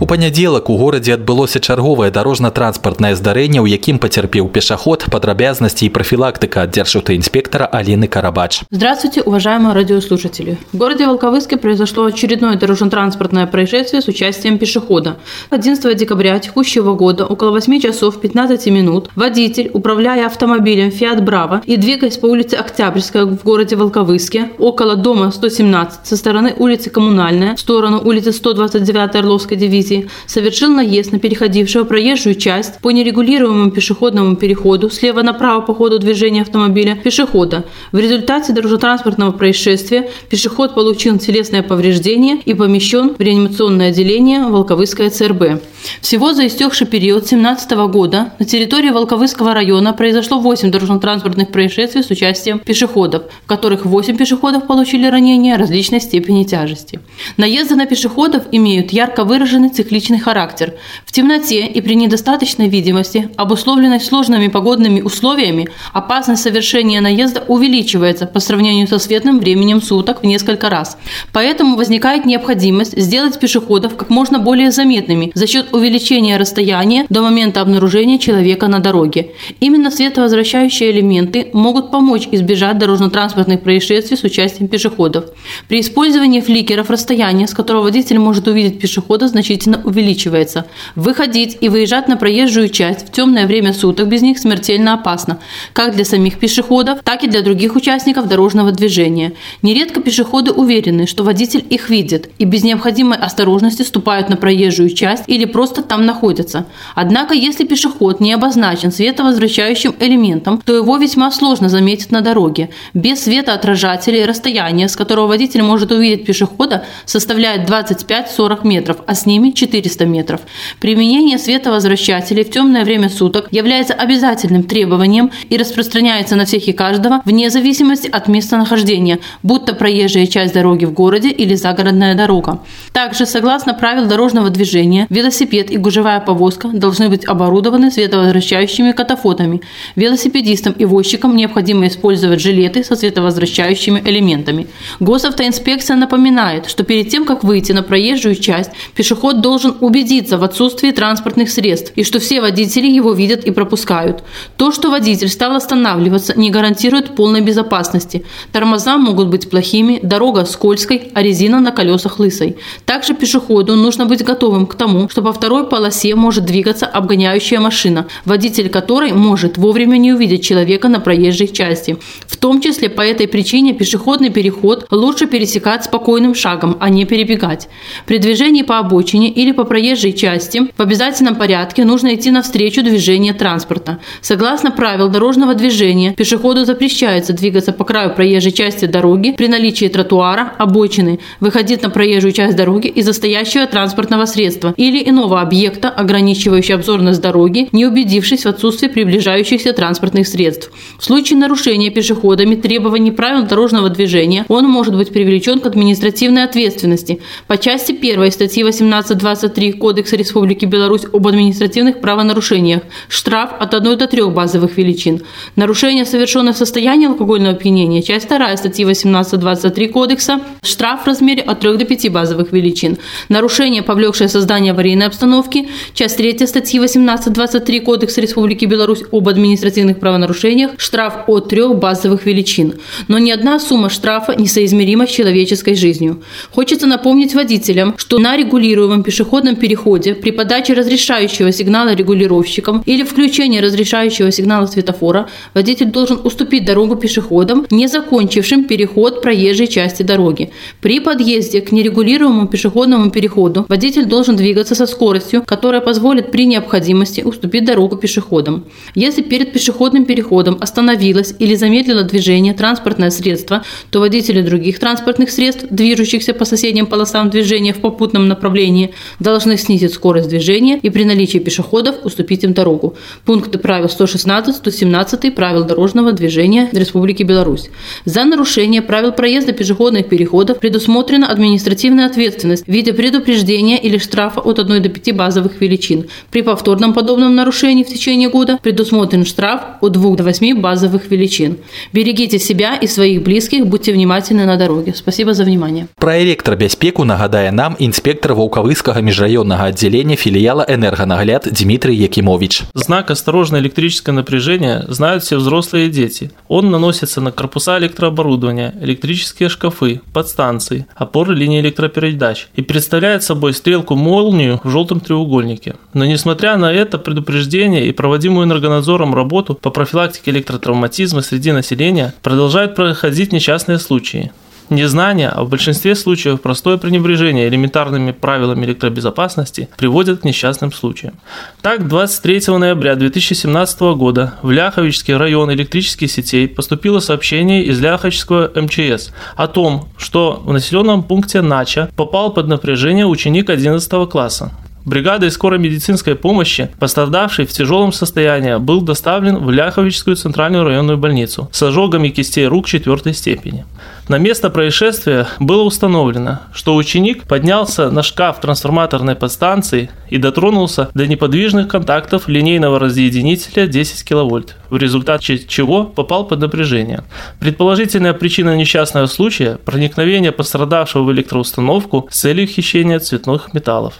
У 0.00 0.06
панядзелак 0.06 0.70
у 0.70 0.76
горадзе 0.78 1.14
адбылося 1.14 1.58
чарговае 1.58 2.12
дарожна-транспартнае 2.14 3.16
здарэнне, 3.16 3.60
у 3.60 3.66
якім 3.66 3.98
пацярпеў 3.98 4.46
пешаход, 4.48 5.04
падрабязнасці 5.10 5.86
и 5.86 5.88
профилактика 5.88 6.62
от 6.62 6.78
инспектора 7.10 7.66
Алины 7.66 8.06
Карабач. 8.06 8.62
Здравствуйте, 8.70 9.22
уважаемые 9.22 9.74
радиослушатели. 9.74 10.56
В 10.72 10.76
городе 10.76 11.06
Волковыске 11.06 11.56
произошло 11.56 12.04
очередное 12.04 12.56
дорожно-транспортное 12.56 13.46
происшествие 13.48 14.00
с 14.00 14.08
участием 14.08 14.58
пешехода. 14.58 15.16
11 15.50 15.96
декабря 15.96 16.38
текущего 16.38 16.94
года 16.94 17.26
около 17.26 17.50
8 17.50 17.80
часов 17.80 18.20
15 18.20 18.66
минут 18.68 19.10
водитель, 19.16 19.70
управляя 19.74 20.26
автомобилем 20.26 20.88
Fiat 20.88 21.24
Bravo 21.24 21.60
и 21.66 21.76
двигаясь 21.76 22.18
по 22.18 22.26
улице 22.26 22.54
Октябрьская 22.54 23.26
в 23.26 23.42
городе 23.42 23.74
Волковыске 23.76 24.52
около 24.58 24.94
дома 24.96 25.32
117 25.32 26.06
со 26.06 26.16
стороны 26.16 26.54
улицы 26.56 26.88
Коммунальная 26.90 27.56
в 27.56 27.60
сторону 27.60 28.00
улицы 28.02 28.32
129 28.32 29.16
Орловской 29.16 29.51
дивизии 29.55 29.83
Тбилиси 29.83 30.09
совершил 30.25 30.69
наезд 30.69 31.11
на 31.11 31.19
переходившего 31.19 31.83
проезжую 31.83 32.35
часть 32.35 32.79
по 32.79 32.91
нерегулируемому 32.91 33.71
пешеходному 33.71 34.35
переходу 34.35 34.89
слева 34.89 35.21
направо 35.21 35.61
по 35.61 35.73
ходу 35.73 35.99
движения 35.99 36.41
автомобиля 36.41 36.95
пешехода. 36.95 37.65
В 37.91 37.97
результате 37.97 38.53
дорожно-транспортного 38.53 39.31
происшествия 39.31 40.09
пешеход 40.29 40.75
получил 40.75 41.17
телесное 41.17 41.63
повреждение 41.63 42.37
и 42.45 42.53
помещен 42.53 43.15
в 43.17 43.19
реанимационное 43.19 43.89
отделение 43.89 44.43
Волковыское 44.47 45.09
ЦРБ. 45.09 45.61
Всего 46.01 46.33
за 46.33 46.47
истекший 46.47 46.87
период 46.87 47.23
2017 47.23 47.71
года 47.91 48.33
на 48.39 48.45
территории 48.45 48.89
Волковыского 48.89 49.53
района 49.53 49.93
произошло 49.93 50.39
8 50.39 50.71
дорожно-транспортных 50.71 51.51
происшествий 51.51 52.03
с 52.03 52.09
участием 52.09 52.59
пешеходов, 52.59 53.23
в 53.43 53.47
которых 53.47 53.85
8 53.85 54.17
пешеходов 54.17 54.67
получили 54.67 55.07
ранения 55.07 55.57
различной 55.57 56.01
степени 56.01 56.43
тяжести. 56.43 56.99
Наезды 57.37 57.75
на 57.75 57.85
пешеходов 57.85 58.43
имеют 58.51 58.91
ярко 58.91 59.23
выраженный 59.23 59.69
цикличный 59.69 60.19
характер. 60.19 60.73
В 61.05 61.11
темноте 61.11 61.65
и 61.65 61.81
при 61.81 61.95
недостаточной 61.95 62.69
видимости, 62.69 63.29
обусловленной 63.35 63.99
сложными 63.99 64.47
погодными 64.47 65.01
условиями, 65.01 65.69
опасность 65.93 66.43
совершения 66.43 67.01
наезда 67.01 67.43
увеличивается 67.47 68.25
по 68.25 68.39
сравнению 68.39 68.87
со 68.87 68.99
светлым 68.99 69.39
временем 69.39 69.81
суток 69.81 70.21
в 70.21 70.25
несколько 70.25 70.69
раз. 70.69 70.97
Поэтому 71.31 71.75
возникает 71.75 72.25
необходимость 72.25 72.97
сделать 72.97 73.39
пешеходов 73.39 73.95
как 73.95 74.09
можно 74.09 74.39
более 74.39 74.71
заметными 74.71 75.31
за 75.33 75.47
счет 75.47 75.72
увеличения 75.73 76.37
расстояния 76.37 77.05
до 77.09 77.21
момента 77.21 77.59
обнаружения 77.59 78.19
человека 78.19 78.67
на 78.67 78.79
дороге. 78.79 79.31
Именно 79.59 79.91
световозвращающие 79.91 80.91
элементы 80.91 81.47
могут 81.51 81.91
помочь 81.91 82.27
избежать 82.31 82.77
дорожно-транспортных 82.77 83.61
происшествий 83.61 84.15
с 84.15 84.23
участием 84.23 84.67
пешеходов. 84.69 85.25
При 85.67 85.81
использовании 85.81 86.41
фликеров 86.41 86.89
расстояние, 86.89 87.47
с 87.47 87.53
которого 87.53 87.83
водитель 87.83 88.19
может 88.19 88.47
увидеть 88.47 88.79
пешехода, 88.79 89.27
значительно 89.27 89.81
увеличивается. 89.83 90.67
Выходить 90.95 91.57
и 91.59 91.69
выезжать 91.69 92.07
на 92.07 92.17
проезжую 92.17 92.69
часть 92.69 93.07
в 93.07 93.11
темное 93.11 93.47
время 93.47 93.73
суток 93.73 94.07
без 94.07 94.21
них 94.21 94.37
смертельно 94.37 94.93
опасно, 94.93 95.39
как 95.73 95.95
для 95.95 96.05
самих 96.05 96.37
пешеходов, 96.37 96.99
так 97.03 97.23
и 97.23 97.27
для 97.27 97.41
других 97.41 97.75
участников 97.75 98.27
дорожного 98.27 98.71
движения. 98.71 99.33
Нередко 99.63 100.01
пешеходы 100.01 100.51
уверены, 100.51 101.07
что 101.07 101.23
водитель 101.23 101.65
их 101.67 101.89
видит 101.89 102.29
и 102.37 102.45
без 102.45 102.63
необходимой 102.63 103.17
осторожности 103.17 103.81
ступают 103.81 104.29
на 104.29 104.37
проезжую 104.37 104.89
часть 104.91 105.23
или 105.25 105.45
просто 105.45 105.62
там 105.71 106.05
находятся. 106.05 106.65
Однако, 106.95 107.33
если 107.33 107.63
пешеход 107.65 108.19
не 108.19 108.33
обозначен 108.33 108.91
световозвращающим 108.91 109.95
элементом, 109.99 110.61
то 110.63 110.75
его 110.75 110.97
весьма 110.97 111.31
сложно 111.31 111.69
заметить 111.69 112.11
на 112.11 112.21
дороге. 112.21 112.69
Без 112.93 113.23
светоотражателей 113.23 114.25
расстояние, 114.25 114.87
с 114.87 114.95
которого 114.95 115.27
водитель 115.27 115.63
может 115.63 115.91
увидеть 115.91 116.25
пешехода, 116.25 116.85
составляет 117.05 117.69
25-40 117.69 118.67
метров, 118.67 118.97
а 119.07 119.15
с 119.15 119.25
ними 119.25 119.51
400 119.51 120.05
метров. 120.05 120.41
Применение 120.79 121.37
световозвращателей 121.37 122.43
в 122.43 122.51
темное 122.51 122.83
время 122.83 123.09
суток 123.09 123.47
является 123.51 123.93
обязательным 123.93 124.63
требованием 124.63 125.31
и 125.49 125.57
распространяется 125.57 126.35
на 126.35 126.45
всех 126.45 126.67
и 126.67 126.73
каждого 126.73 127.21
вне 127.25 127.49
зависимости 127.49 128.07
от 128.07 128.27
местонахождения, 128.27 129.19
будто 129.43 129.73
проезжая 129.73 130.27
часть 130.27 130.53
дороги 130.53 130.85
в 130.85 130.93
городе 130.93 131.29
или 131.29 131.55
загородная 131.55 132.15
дорога. 132.15 132.59
Также, 132.91 133.25
согласно 133.25 133.73
правил 133.73 134.05
дорожного 134.05 134.49
движения, 134.49 135.07
велосипед 135.09 135.52
и 135.61 135.77
гужевая 135.77 136.19
повозка 136.19 136.69
должны 136.69 137.09
быть 137.09 137.25
оборудованы 137.25 137.91
световозвращающими 137.91 138.91
катафотами. 138.91 139.61
Велосипедистам 139.95 140.73
и 140.73 140.85
возчикам 140.85 141.35
необходимо 141.35 141.87
использовать 141.87 142.41
жилеты 142.41 142.83
со 142.83 142.95
световозвращающими 142.95 144.01
элементами. 144.05 144.67
Госавтоинспекция 144.99 145.97
напоминает, 145.97 146.67
что 146.67 146.83
перед 146.83 147.09
тем, 147.09 147.25
как 147.25 147.43
выйти 147.43 147.71
на 147.71 147.83
проезжую 147.83 148.35
часть, 148.35 148.71
пешеход 148.95 149.41
должен 149.41 149.75
убедиться 149.81 150.37
в 150.37 150.43
отсутствии 150.43 150.91
транспортных 150.91 151.49
средств 151.49 151.91
и 151.95 152.03
что 152.03 152.19
все 152.19 152.41
водители 152.41 152.87
его 152.87 153.13
видят 153.13 153.43
и 153.43 153.51
пропускают. 153.51 154.23
То, 154.57 154.71
что 154.71 154.89
водитель 154.89 155.29
стал 155.29 155.55
останавливаться, 155.55 156.33
не 156.37 156.49
гарантирует 156.49 157.15
полной 157.15 157.41
безопасности. 157.41 158.23
Тормоза 158.51 158.97
могут 158.97 159.27
быть 159.27 159.49
плохими, 159.49 159.99
дорога 160.01 160.45
скользкой, 160.45 161.11
а 161.13 161.21
резина 161.21 161.59
на 161.59 161.71
колесах 161.71 162.19
лысой. 162.19 162.57
Также 162.85 163.13
пешеходу 163.13 163.75
нужно 163.75 164.05
быть 164.05 164.23
готовым 164.23 164.65
к 164.65 164.75
тому, 164.75 165.09
что 165.09 165.21
по 165.21 165.33
второй 165.43 165.67
полосе 165.67 166.15
может 166.15 166.45
двигаться 166.45 166.85
обгоняющая 166.85 167.59
машина, 167.59 168.07
водитель 168.23 168.69
которой 168.69 169.11
может 169.11 169.57
вовремя 169.57 169.97
не 169.97 170.13
увидеть 170.13 170.45
человека 170.45 170.87
на 170.87 171.01
проезжей 171.01 171.49
части. 171.49 171.97
В 172.27 172.37
том 172.37 172.61
числе 172.61 172.87
по 172.87 173.01
этой 173.01 173.27
причине 173.27 173.73
пешеходный 173.73 174.29
переход 174.29 174.87
лучше 174.89 175.27
пересекать 175.27 175.83
спокойным 175.83 176.33
шагом, 176.33 176.77
а 176.79 176.87
не 176.87 177.03
перебегать. 177.03 177.67
При 178.05 178.19
движении 178.19 178.61
по 178.61 178.79
обочине 178.79 179.29
или 179.29 179.51
по 179.51 179.65
проезжей 179.65 180.13
части 180.13 180.61
в 180.77 180.81
обязательном 180.81 181.35
порядке 181.35 181.83
нужно 181.83 182.15
идти 182.15 182.31
навстречу 182.31 182.81
движению 182.81 183.35
транспорта. 183.35 183.99
Согласно 184.21 184.71
правил 184.71 185.09
дорожного 185.09 185.55
движения, 185.55 186.13
пешеходу 186.13 186.63
запрещается 186.63 187.33
двигаться 187.33 187.73
по 187.73 187.83
краю 187.83 188.15
проезжей 188.15 188.53
части 188.53 188.85
дороги 188.85 189.33
при 189.33 189.49
наличии 189.49 189.89
тротуара, 189.89 190.53
обочины, 190.57 191.19
выходить 191.41 191.83
на 191.83 191.89
проезжую 191.89 192.31
часть 192.31 192.55
дороги 192.55 192.87
из-за 192.87 193.11
стоящего 193.11 193.67
транспортного 193.67 194.25
средства 194.25 194.73
или 194.77 195.03
иного 195.03 195.32
объекта, 195.41 195.89
ограничивающего 195.89 196.77
обзорность 196.77 197.21
дороги, 197.21 197.69
не 197.71 197.85
убедившись 197.85 198.45
в 198.45 198.49
отсутствии 198.49 198.87
приближающихся 198.87 199.73
транспортных 199.73 200.27
средств. 200.27 200.71
В 200.99 201.03
случае 201.03 201.39
нарушения 201.39 201.89
пешеходами 201.89 202.55
требований 202.55 203.11
правил 203.11 203.45
дорожного 203.45 203.89
движения 203.89 204.45
он 204.47 204.67
может 204.67 204.95
быть 204.95 205.09
привлечен 205.09 205.59
к 205.59 205.65
административной 205.65 206.43
ответственности 206.43 207.21
по 207.47 207.57
части 207.57 207.91
1 207.91 208.31
статьи 208.31 208.63
18.23 208.63 209.73
Кодекса 209.73 210.15
Республики 210.15 210.65
Беларусь 210.65 211.05
об 211.11 211.27
административных 211.27 212.01
правонарушениях. 212.01 212.83
Штраф 213.07 213.51
от 213.59 213.73
1 213.73 213.97
до 213.97 214.07
3 214.07 214.29
базовых 214.29 214.77
величин. 214.77 215.21
Нарушение, 215.55 216.05
совершенное 216.05 216.53
в 216.53 216.57
состоянии 216.57 217.07
алкогольного 217.07 217.55
опьянения. 217.55 218.01
Часть 218.01 218.27
2 218.27 218.57
статьи 218.57 218.85
18.23 218.85 219.87
Кодекса. 219.89 220.41
Штраф 220.61 221.03
в 221.03 221.07
размере 221.07 221.41
от 221.41 221.59
3 221.59 221.77
до 221.77 221.85
5 221.85 222.11
базовых 222.11 222.51
величин. 222.51 222.97
Нарушение, 223.29 223.83
повлекшее 223.83 224.27
создание 224.27 224.73
аварийной 224.73 225.07
обстановки. 225.13 225.67
Часть 225.93 226.17
3 226.17 226.47
статьи 226.47 226.79
18.23 226.79 227.81
Кодекса 227.81 228.21
Республики 228.21 228.65
Беларусь 228.65 229.03
об 229.11 229.29
административных 229.29 229.99
правонарушениях. 229.99 230.71
Штраф 230.77 231.13
от 231.27 231.49
3 231.49 231.73
базовых 231.75 232.25
величин. 232.25 232.73
Но 233.07 233.19
ни 233.19 233.31
одна 233.31 233.59
сумма 233.59 233.89
штрафа 233.89 234.33
не 234.35 234.43
несоизмеримо 234.43 235.05
с 235.05 235.09
человеческой 235.09 235.75
жизнью. 235.75 236.21
Хочется 236.51 236.87
напомнить 236.87 237.35
водителям, 237.35 237.93
что 237.97 238.19
на 238.19 238.37
регулируемом 238.37 239.03
пешеходном 239.03 239.55
переходе 239.55 240.15
при 240.15 240.31
подаче 240.31 240.73
разрешающего 240.73 241.51
сигнала 241.51 241.93
регулировщикам 241.93 242.83
или 242.85 243.03
включении 243.03 243.59
разрешающего 243.59 244.31
сигнала 244.31 244.65
светофора 244.65 245.27
водитель 245.53 245.91
должен 245.91 246.19
уступить 246.23 246.65
дорогу 246.65 246.95
пешеходам, 246.95 247.65
не 247.71 247.87
закончившим 247.87 248.63
переход 248.63 249.21
проезжей 249.21 249.67
части 249.67 250.03
дороги. 250.03 250.49
При 250.81 250.99
подъезде 250.99 251.61
к 251.61 251.71
нерегулируемому 251.71 252.47
пешеходному 252.47 253.11
переходу 253.11 253.65
водитель 253.69 254.05
должен 254.05 254.35
двигаться 254.35 254.75
со 254.75 254.85
скоростью, 254.85 255.02
которая 255.45 255.81
позволит 255.81 256.31
при 256.31 256.45
необходимости 256.45 257.21
уступить 257.21 257.65
дорогу 257.65 257.97
пешеходам. 257.97 258.65
Если 258.95 259.21
перед 259.21 259.51
пешеходным 259.51 260.05
переходом 260.05 260.57
остановилось 260.61 261.35
или 261.39 261.55
замедлило 261.55 262.03
движение 262.03 262.53
транспортное 262.53 263.09
средство, 263.09 263.63
то 263.89 263.99
водители 263.99 264.41
других 264.41 264.79
транспортных 264.79 265.29
средств, 265.29 265.65
движущихся 265.69 266.33
по 266.33 266.45
соседним 266.45 266.85
полосам 266.85 267.29
движения 267.29 267.73
в 267.73 267.81
попутном 267.81 268.27
направлении, 268.27 268.93
должны 269.19 269.57
снизить 269.57 269.93
скорость 269.93 270.29
движения 270.29 270.79
и 270.81 270.89
при 270.89 271.03
наличии 271.03 271.39
пешеходов 271.39 271.95
уступить 272.05 272.43
им 272.43 272.53
дорогу. 272.53 272.95
Пункты 273.25 273.59
правил 273.59 273.87
116-117 273.87 275.31
правил 275.31 275.65
дорожного 275.65 276.13
движения 276.13 276.69
Республики 276.71 277.23
Беларусь. 277.23 277.69
За 278.05 278.23
нарушение 278.23 278.81
правил 278.81 279.11
проезда 279.11 279.51
пешеходных 279.51 280.07
переходов 280.07 280.59
предусмотрена 280.59 281.27
административная 281.27 282.05
ответственность 282.05 282.63
в 282.65 282.71
виде 282.71 282.93
предупреждения 282.93 283.77
или 283.77 283.97
штрафа 283.97 284.39
от 284.39 284.59
1 284.59 284.81
до 284.81 284.92
5 284.92 285.16
базовых 285.16 285.60
величин. 285.60 286.06
При 286.30 286.42
повторном 286.42 286.94
подобном 286.94 287.34
нарушении 287.34 287.82
в 287.82 287.88
течение 287.88 288.28
года 288.28 288.58
предусмотрен 288.62 289.24
штраф 289.24 289.60
от 289.80 289.92
2 289.92 290.16
до 290.16 290.22
8 290.24 290.60
базовых 290.60 291.10
величин. 291.10 291.56
Берегите 291.92 292.38
себя 292.38 292.76
и 292.76 292.86
своих 292.86 293.22
близких, 293.22 293.66
будьте 293.66 293.92
внимательны 293.92 294.46
на 294.46 294.56
дороге. 294.56 294.94
Спасибо 294.96 295.34
за 295.34 295.44
внимание. 295.44 295.88
Пра 295.98 296.22
электробяспеку 296.22 297.04
нагадае 297.04 297.52
нам 297.52 297.76
інспектор 297.78 298.32
ваўкавыскага 298.32 299.00
міжраённага 299.00 299.68
аддзялення 299.68 300.16
філіяла 300.16 300.66
энерганагляд 300.68 301.48
Дмитрий 301.52 301.96
Якимович. 301.98 302.62
Знак 302.74 303.10
«Осторожное 303.10 303.60
электрическое 303.60 304.14
напряжение» 304.14 304.84
знают 304.88 305.22
все 305.22 305.36
взрослые 305.36 305.86
и 305.86 305.90
дети. 305.90 306.30
Он 306.48 306.70
наносится 306.70 307.20
на 307.20 307.32
корпуса 307.32 307.78
электрооборудования, 307.78 308.74
электрические 308.80 309.48
шкафы, 309.48 310.00
подстанции, 310.12 310.86
опоры 310.94 311.34
линии 311.34 311.60
электропередач 311.60 312.48
и 312.56 312.62
представляет 312.62 313.22
собой 313.22 313.52
стрелку-молнию 313.52 314.60
в 314.64 314.70
желтом 314.70 314.81
треугольнике. 314.85 315.75
Но 315.93 316.05
несмотря 316.05 316.57
на 316.57 316.71
это 316.71 316.97
предупреждение 316.97 317.87
и 317.87 317.91
проводимую 317.91 318.45
энергонадзором 318.45 319.13
работу 319.15 319.55
по 319.55 319.69
профилактике 319.69 320.31
электротравматизма 320.31 321.21
среди 321.21 321.51
населения 321.51 322.13
продолжают 322.21 322.75
проходить 322.75 323.31
несчастные 323.31 323.79
случаи. 323.79 324.31
Незнание, 324.69 325.29
а 325.29 325.43
в 325.43 325.49
большинстве 325.49 325.93
случаев 325.93 326.41
простое 326.41 326.77
пренебрежение 326.77 327.47
элементарными 327.47 328.11
правилами 328.11 328.65
электробезопасности 328.65 329.69
приводит 329.77 330.21
к 330.21 330.23
несчастным 330.23 330.71
случаям. 330.71 331.15
Так, 331.61 331.87
23 331.87 332.57
ноября 332.57 332.95
2017 332.95 333.81
года 333.95 334.35
в 334.41 334.51
Ляховичский 334.51 335.15
район 335.15 335.51
электрических 335.51 336.09
сетей 336.09 336.47
поступило 336.47 336.99
сообщение 336.99 337.63
из 337.65 337.79
Ляховичского 337.79 338.51
МЧС 338.55 339.11
о 339.35 339.47
том, 339.47 339.89
что 339.97 340.41
в 340.45 340.53
населенном 340.53 341.03
пункте 341.03 341.41
Нача 341.41 341.89
попал 341.95 342.33
под 342.33 342.47
напряжение 342.47 343.05
ученик 343.05 343.49
11 343.49 344.09
класса. 344.09 344.53
Бригадой 344.85 345.31
скорой 345.31 345.59
медицинской 345.59 346.15
помощи 346.15 346.69
пострадавший 346.79 347.45
в 347.45 347.51
тяжелом 347.51 347.93
состоянии 347.93 348.57
был 348.57 348.81
доставлен 348.81 349.37
в 349.37 349.49
Ляховичскую 349.49 350.17
центральную 350.17 350.65
районную 350.65 350.97
больницу 350.97 351.49
с 351.53 351.63
ожогами 351.63 352.09
кистей 352.09 352.47
рук 352.47 352.67
четвертой 352.67 353.13
степени. 353.13 353.65
На 354.09 354.17
место 354.17 354.49
происшествия 354.49 355.27
было 355.39 355.63
установлено, 355.63 356.39
что 356.53 356.75
ученик 356.75 357.23
поднялся 357.23 357.89
на 357.89 358.03
шкаф 358.03 358.41
трансформаторной 358.41 359.15
подстанции 359.15 359.89
и 360.09 360.17
дотронулся 360.17 360.89
до 360.93 361.07
неподвижных 361.07 361.69
контактов 361.69 362.27
линейного 362.27 362.79
разъединителя 362.79 363.65
10 363.65 364.03
кВт, 364.03 364.57
в 364.69 364.75
результате 364.75 365.39
чего 365.39 365.85
попал 365.85 366.25
под 366.27 366.39
напряжение. 366.39 367.03
Предположительная 367.39 368.13
причина 368.13 368.57
несчастного 368.57 369.05
случая– 369.05 369.57
проникновение 369.65 370.33
пострадавшего 370.33 371.03
в 371.03 371.11
электроустановку 371.13 372.09
с 372.11 372.19
целью 372.19 372.45
хищения 372.45 372.99
цветных 372.99 373.53
металлов. 373.53 373.93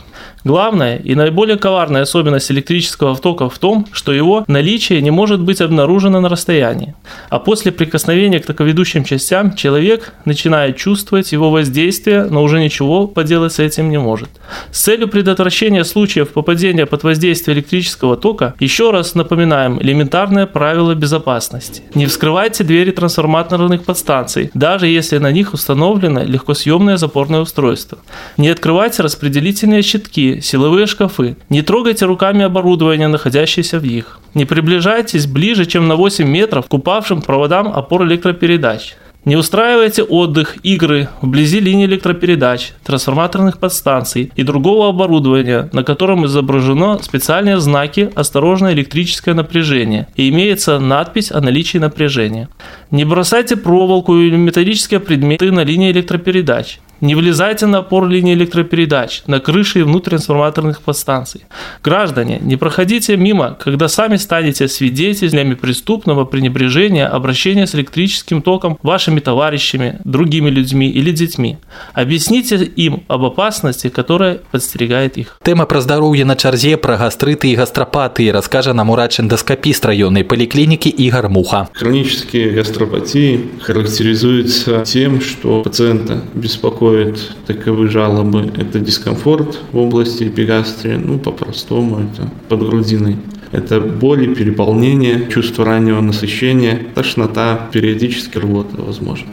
Главная 0.44 0.98
и 0.98 1.16
наиболее 1.16 1.58
коварная 1.58 2.02
особенность 2.02 2.52
электрического 2.52 3.16
втока 3.16 3.48
в 3.48 3.58
том, 3.58 3.88
что 3.94 4.12
его 4.12 4.44
наличие 4.48 5.02
не 5.02 5.12
может 5.12 5.40
быть 5.40 5.62
обнаружено 5.62 6.20
на 6.20 6.28
расстоянии. 6.28 6.96
А 7.30 7.40
после 7.40 7.72
прикосновения 7.72 8.40
к 8.40 8.46
токоведущим 8.46 9.06
частям 9.06 9.56
человек 9.56 9.93
человек 9.94 10.14
начинает 10.26 10.78
чувствовать 10.78 11.32
его 11.32 11.52
воздействие, 11.52 12.26
но 12.26 12.44
уже 12.44 12.60
ничего 12.60 13.08
поделать 13.08 13.54
с 13.54 13.60
этим 13.60 13.90
не 13.90 14.00
может. 14.00 14.30
С 14.72 14.82
целью 14.82 15.08
предотвращения 15.08 15.84
случаев 15.84 16.30
попадения 16.30 16.86
под 16.86 17.04
воздействие 17.04 17.56
электрического 17.56 18.18
тока, 18.18 18.54
еще 18.60 18.92
раз 18.92 19.16
напоминаем 19.16 19.80
элементарное 19.82 20.46
правило 20.46 20.96
безопасности. 20.96 21.84
Не 21.96 22.06
вскрывайте 22.06 22.64
двери 22.64 22.92
трансформаторных 22.92 23.84
подстанций, 23.84 24.50
даже 24.54 24.88
если 24.88 25.20
на 25.20 25.32
них 25.32 25.54
установлено 25.54 26.24
легкосъемное 26.24 26.98
запорное 26.98 27.42
устройство. 27.42 27.98
Не 28.38 28.50
открывайте 28.50 29.04
распределительные 29.04 29.82
щитки, 29.82 30.42
силовые 30.42 30.88
шкафы. 30.88 31.36
Не 31.50 31.62
трогайте 31.62 32.06
руками 32.06 32.44
оборудование, 32.44 33.08
находящееся 33.08 33.80
в 33.80 33.86
них. 33.86 34.20
Не 34.34 34.46
приближайтесь 34.46 35.28
ближе, 35.28 35.66
чем 35.66 35.88
на 35.88 35.96
8 35.96 36.28
метров 36.28 36.68
к 36.68 36.74
упавшим 36.74 37.22
проводам 37.22 37.68
опор 37.68 38.04
электропередач. 38.06 38.96
Не 39.26 39.38
устраивайте 39.38 40.04
отдых, 40.04 40.58
игры 40.64 41.08
вблизи 41.22 41.62
линии 41.62 41.86
электропередач, 41.86 42.74
трансформаторных 42.84 43.58
подстанций 43.58 44.34
и 44.36 44.44
другого 44.44 44.90
оборудования, 44.90 45.70
на 45.72 45.86
котором 45.86 46.26
изображено 46.26 47.00
специальные 47.02 47.60
знаки 47.62 48.10
«Осторожно 48.16 48.74
электрическое 48.74 49.34
напряжение» 49.34 50.10
и 50.18 50.28
имеется 50.28 50.78
надпись 50.78 51.32
о 51.32 51.40
наличии 51.40 51.78
напряжения. 51.78 52.50
Не 52.92 53.06
бросайте 53.06 53.56
проволоку 53.56 54.18
или 54.18 54.36
металлические 54.36 55.00
предметы 55.00 55.54
на 55.54 55.64
линии 55.64 55.92
электропередач. 55.92 56.80
Не 57.04 57.16
влезайте 57.16 57.66
на 57.66 57.80
опор 57.80 58.08
линии 58.08 58.34
электропередач, 58.34 59.24
на 59.28 59.42
крыши 59.42 59.80
и 59.80 59.82
внутрь 59.82 60.12
трансформаторных 60.12 60.82
подстанций. 60.82 61.44
Граждане, 61.84 62.40
не 62.40 62.56
проходите 62.56 63.18
мимо, 63.18 63.58
когда 63.60 63.90
сами 63.90 64.16
станете 64.16 64.70
свидетелями 64.70 65.56
преступного 65.56 66.24
пренебрежения 66.24 67.06
обращения 67.06 67.68
с 67.68 67.76
электрическим 67.76 68.42
током 68.42 68.80
вашими 68.82 69.20
товарищами, 69.20 70.00
другими 70.06 70.50
людьми 70.50 70.90
или 70.90 71.12
детьми. 71.12 71.58
Объясните 71.94 72.56
им 72.64 73.04
об 73.10 73.26
опасности, 73.26 73.90
которая 73.90 74.40
подстерегает 74.52 75.18
их. 75.18 75.40
Тема 75.44 75.66
про 75.66 75.82
здоровье 75.82 76.24
на 76.24 76.38
чарзе, 76.38 76.78
про 76.78 76.96
гастрыты 76.96 77.50
и 77.50 77.58
гастропатии 77.58 78.30
расскажет 78.30 78.76
нам 78.76 78.90
урач-эндоскопист 78.92 79.86
районной 79.86 80.24
поликлиники 80.24 80.88
Игорь 80.88 81.28
Муха. 81.28 81.68
Хронические 81.74 82.52
гастропатии 82.52 83.50
характеризуются 83.62 84.86
тем, 84.86 85.20
что 85.20 85.64
пациента 85.64 86.22
беспокоит 86.34 86.93
беспокоит 86.94 87.32
таковы 87.48 87.90
жалобы. 87.90 88.52
Это 88.58 88.80
дискомфорт 88.80 89.60
в 89.72 89.78
области 89.78 90.26
эпигастрии, 90.26 90.96
ну, 90.96 91.20
по-простому, 91.20 92.02
это 92.02 92.30
под 92.50 92.68
грудиной. 92.68 93.18
Это 93.52 93.80
боли, 93.80 94.34
переполнение, 94.34 95.30
чувство 95.30 95.66
раннего 95.66 96.02
насыщения, 96.02 96.80
тошнота, 96.96 97.70
периодически 97.72 98.38
рвота, 98.38 98.82
возможно. 98.82 99.28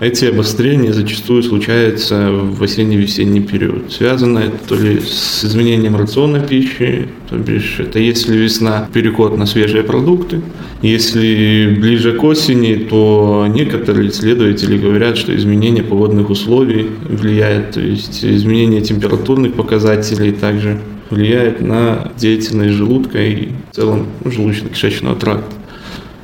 Эти 0.00 0.26
обострения 0.26 0.92
зачастую 0.92 1.42
случаются 1.42 2.30
в 2.30 2.62
осенне-весенний 2.62 3.40
период. 3.40 3.90
Связано 3.90 4.38
это 4.38 4.58
то 4.68 4.76
ли 4.76 5.00
с 5.00 5.44
изменением 5.44 5.96
рациона 5.96 6.38
пищи, 6.38 7.08
то 7.28 7.36
бишь 7.36 7.80
это 7.80 7.98
если 7.98 8.36
весна, 8.36 8.88
переход 8.92 9.36
на 9.36 9.44
свежие 9.44 9.82
продукты. 9.82 10.40
Если 10.82 11.76
ближе 11.80 12.12
к 12.12 12.22
осени, 12.22 12.74
то 12.74 13.46
некоторые 13.48 14.10
исследователи 14.10 14.78
говорят, 14.78 15.18
что 15.18 15.34
изменение 15.34 15.82
погодных 15.82 16.30
условий 16.30 16.86
влияет, 17.08 17.72
то 17.72 17.80
есть 17.80 18.24
изменение 18.24 18.82
температурных 18.82 19.54
показателей 19.54 20.30
также 20.30 20.78
влияет 21.10 21.60
на 21.60 22.12
деятельность 22.16 22.74
желудка 22.74 23.18
и 23.18 23.48
в 23.72 23.74
целом 23.74 24.06
желудочно-кишечного 24.24 25.18
тракта. 25.18 25.56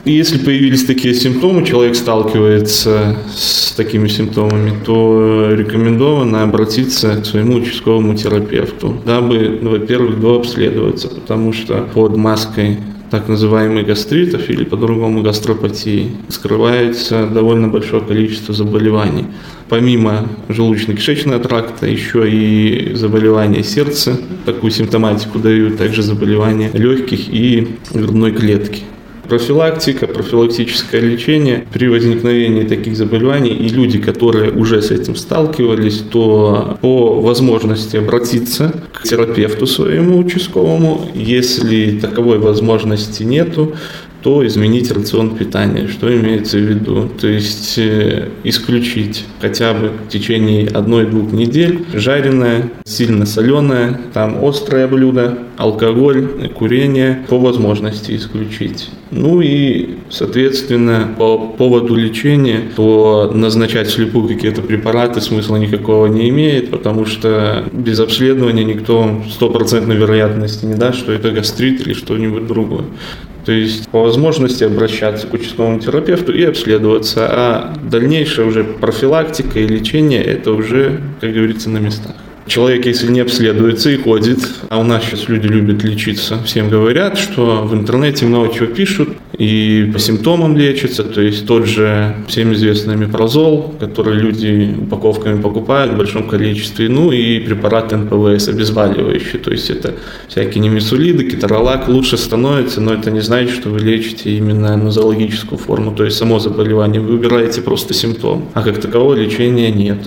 Если 0.05 0.37
появились 0.37 0.85
такие 0.85 1.15
симптомы, 1.15 1.65
человек 1.65 1.97
сталкивается 1.97 3.17
с 3.35 3.73
такими 3.73 4.07
симптомами, 4.09 4.75
то 4.85 5.49
рекомендовано 5.51 6.43
обратиться 6.43 7.17
к 7.17 7.25
своему 7.25 7.55
участковому 7.55 8.15
терапевту, 8.15 9.01
дабы, 9.07 9.59
ну, 9.63 9.71
во-первых, 9.71 10.21
дообследоваться, 10.21 11.09
потому 11.09 11.55
что 11.55 11.89
под 11.95 12.19
маской 12.19 12.77
так 13.11 13.29
называемых 13.29 13.87
гастритов 13.87 14.51
или 14.51 14.65
по-другому 14.65 15.23
гастропатии 15.23 16.11
скрывается 16.29 17.27
довольно 17.27 17.69
большое 17.69 18.03
количество 18.03 18.53
заболеваний. 18.53 19.25
Помимо 19.71 20.29
желудочно-кишечного 20.49 21.39
тракта, 21.39 21.87
еще 21.87 22.31
и 22.31 22.93
заболевания 22.95 23.63
сердца, 23.63 24.19
такую 24.45 24.71
симптоматику 24.71 25.39
дают, 25.39 25.79
также 25.79 26.03
заболевания 26.03 26.71
легких 26.75 27.33
и 27.33 27.69
грудной 27.95 28.33
клетки 28.33 28.83
профилактика, 29.29 30.07
профилактическое 30.07 31.01
лечение 31.01 31.67
при 31.73 31.89
возникновении 31.89 32.65
таких 32.65 32.97
заболеваний 32.97 33.51
и 33.51 33.69
люди, 33.69 33.99
которые 33.99 34.51
уже 34.51 34.83
с 34.83 34.91
этим 34.91 35.17
сталкивались, 35.17 35.99
то 36.11 36.79
по 36.81 37.21
возможности 37.21 37.97
обратиться 37.97 38.73
к 38.93 39.03
терапевту 39.03 39.67
своему 39.67 40.19
участковому. 40.19 41.11
Если 41.15 41.99
таковой 42.01 42.39
возможности 42.39 43.23
нету, 43.23 43.75
то 44.25 44.45
изменить 44.47 44.91
рацион 44.91 45.37
питания. 45.37 45.87
Что 45.87 46.13
имеется 46.13 46.57
в 46.57 46.63
виду? 46.63 47.11
То 47.21 47.29
есть 47.29 47.77
э, 47.77 48.31
исключить 48.43 49.27
хотя 49.39 49.75
бы 49.75 49.91
в 49.91 50.09
течение 50.09 50.67
одной-двух 50.67 51.31
недель 51.33 51.85
жареное, 51.93 52.71
сильно 52.87 53.27
соленое, 53.27 54.01
там 54.15 54.43
острое 54.43 54.89
блюдо, 54.89 55.41
алкоголь, 55.59 56.49
курение 56.55 57.27
по 57.29 57.39
возможности 57.39 58.17
исключить. 58.17 58.89
Ну 59.11 59.43
и, 59.43 59.97
соответственно, 60.09 61.15
по 61.19 61.39
поводу 61.39 61.95
лечения, 61.95 62.63
то 62.75 63.31
назначать 63.33 63.91
слепую 63.91 64.27
какие-то 64.27 64.63
препараты 64.63 65.21
смысла 65.21 65.57
никакого 65.57 66.07
не 66.07 66.31
имеет, 66.31 66.71
потому 66.71 67.05
что 67.05 67.65
без 67.73 68.01
обследования 68.01 68.65
никто 68.65 69.23
стопроцентной 69.31 69.97
вероятности 69.97 70.65
не 70.65 70.75
даст, 70.75 70.99
что 70.99 71.13
это 71.13 71.31
гастрит 71.31 71.87
или 71.87 71.93
что-нибудь 71.93 72.47
другое. 72.47 72.87
То 73.45 73.53
есть 73.53 73.89
по 73.89 74.03
возможности 74.03 74.65
обращаться 74.65 75.27
к 75.27 75.35
участковому 75.35 75.79
терапевту 75.79 76.33
и 76.33 76.43
обследоваться, 76.45 77.27
а 77.31 77.75
дальнейшая 77.83 78.47
уже 78.47 78.65
профилактика 78.65 79.59
и 79.59 79.67
лечение 79.67 80.23
это 80.23 80.53
уже, 80.53 81.01
как 81.21 81.33
говорится, 81.33 81.69
на 81.69 81.79
местах. 81.79 82.15
Человек, 82.47 82.85
если 82.85 83.11
не 83.11 83.21
обследуется 83.21 83.91
и 83.91 83.97
ходит, 83.97 84.39
а 84.69 84.79
у 84.79 84.85
нас 84.85 85.05
сейчас 85.05 85.29
люди 85.29 85.47
любят 85.47 85.83
лечиться, 85.83 86.43
всем 86.45 86.69
говорят, 86.69 87.17
что 87.17 87.63
в 87.65 87.75
интернете 87.75 88.27
много 88.27 88.53
чего 88.53 88.67
пишут, 88.67 89.09
и 89.39 89.91
по 89.93 89.99
симптомам 89.99 90.57
лечится, 90.57 91.05
то 91.05 91.23
есть 91.23 91.47
тот 91.47 91.67
же 91.67 92.15
всем 92.29 92.53
известный 92.53 92.97
мипрозол, 92.97 93.75
который 93.81 94.17
люди 94.17 94.77
упаковками 94.79 95.41
покупают 95.41 95.95
в 95.95 95.97
большом 95.97 96.29
количестве, 96.29 96.91
ну 96.91 97.13
и 97.13 97.41
препараты 97.41 97.97
НПВС 97.97 98.49
обезболивающие, 98.49 99.41
то 99.41 99.51
есть 99.51 99.71
это 99.71 99.95
всякие 100.29 100.63
немесулиды, 100.63 101.25
кеторолак 101.25 101.89
лучше 101.89 102.19
становится, 102.19 102.83
но 102.83 102.93
это 102.93 103.11
не 103.11 103.21
значит, 103.21 103.55
что 103.55 103.71
вы 103.71 103.81
лечите 103.81 104.37
именно 104.37 104.77
нозологическую 104.77 105.59
форму, 105.59 105.93
то 105.93 106.05
есть 106.05 106.19
само 106.19 106.39
заболевание, 106.39 107.01
вы 107.01 107.15
убираете 107.15 107.63
просто 107.63 107.95
симптом, 107.95 108.51
а 108.53 108.63
как 108.63 108.81
такового 108.81 109.15
лечения 109.15 109.71
нет. 109.71 109.99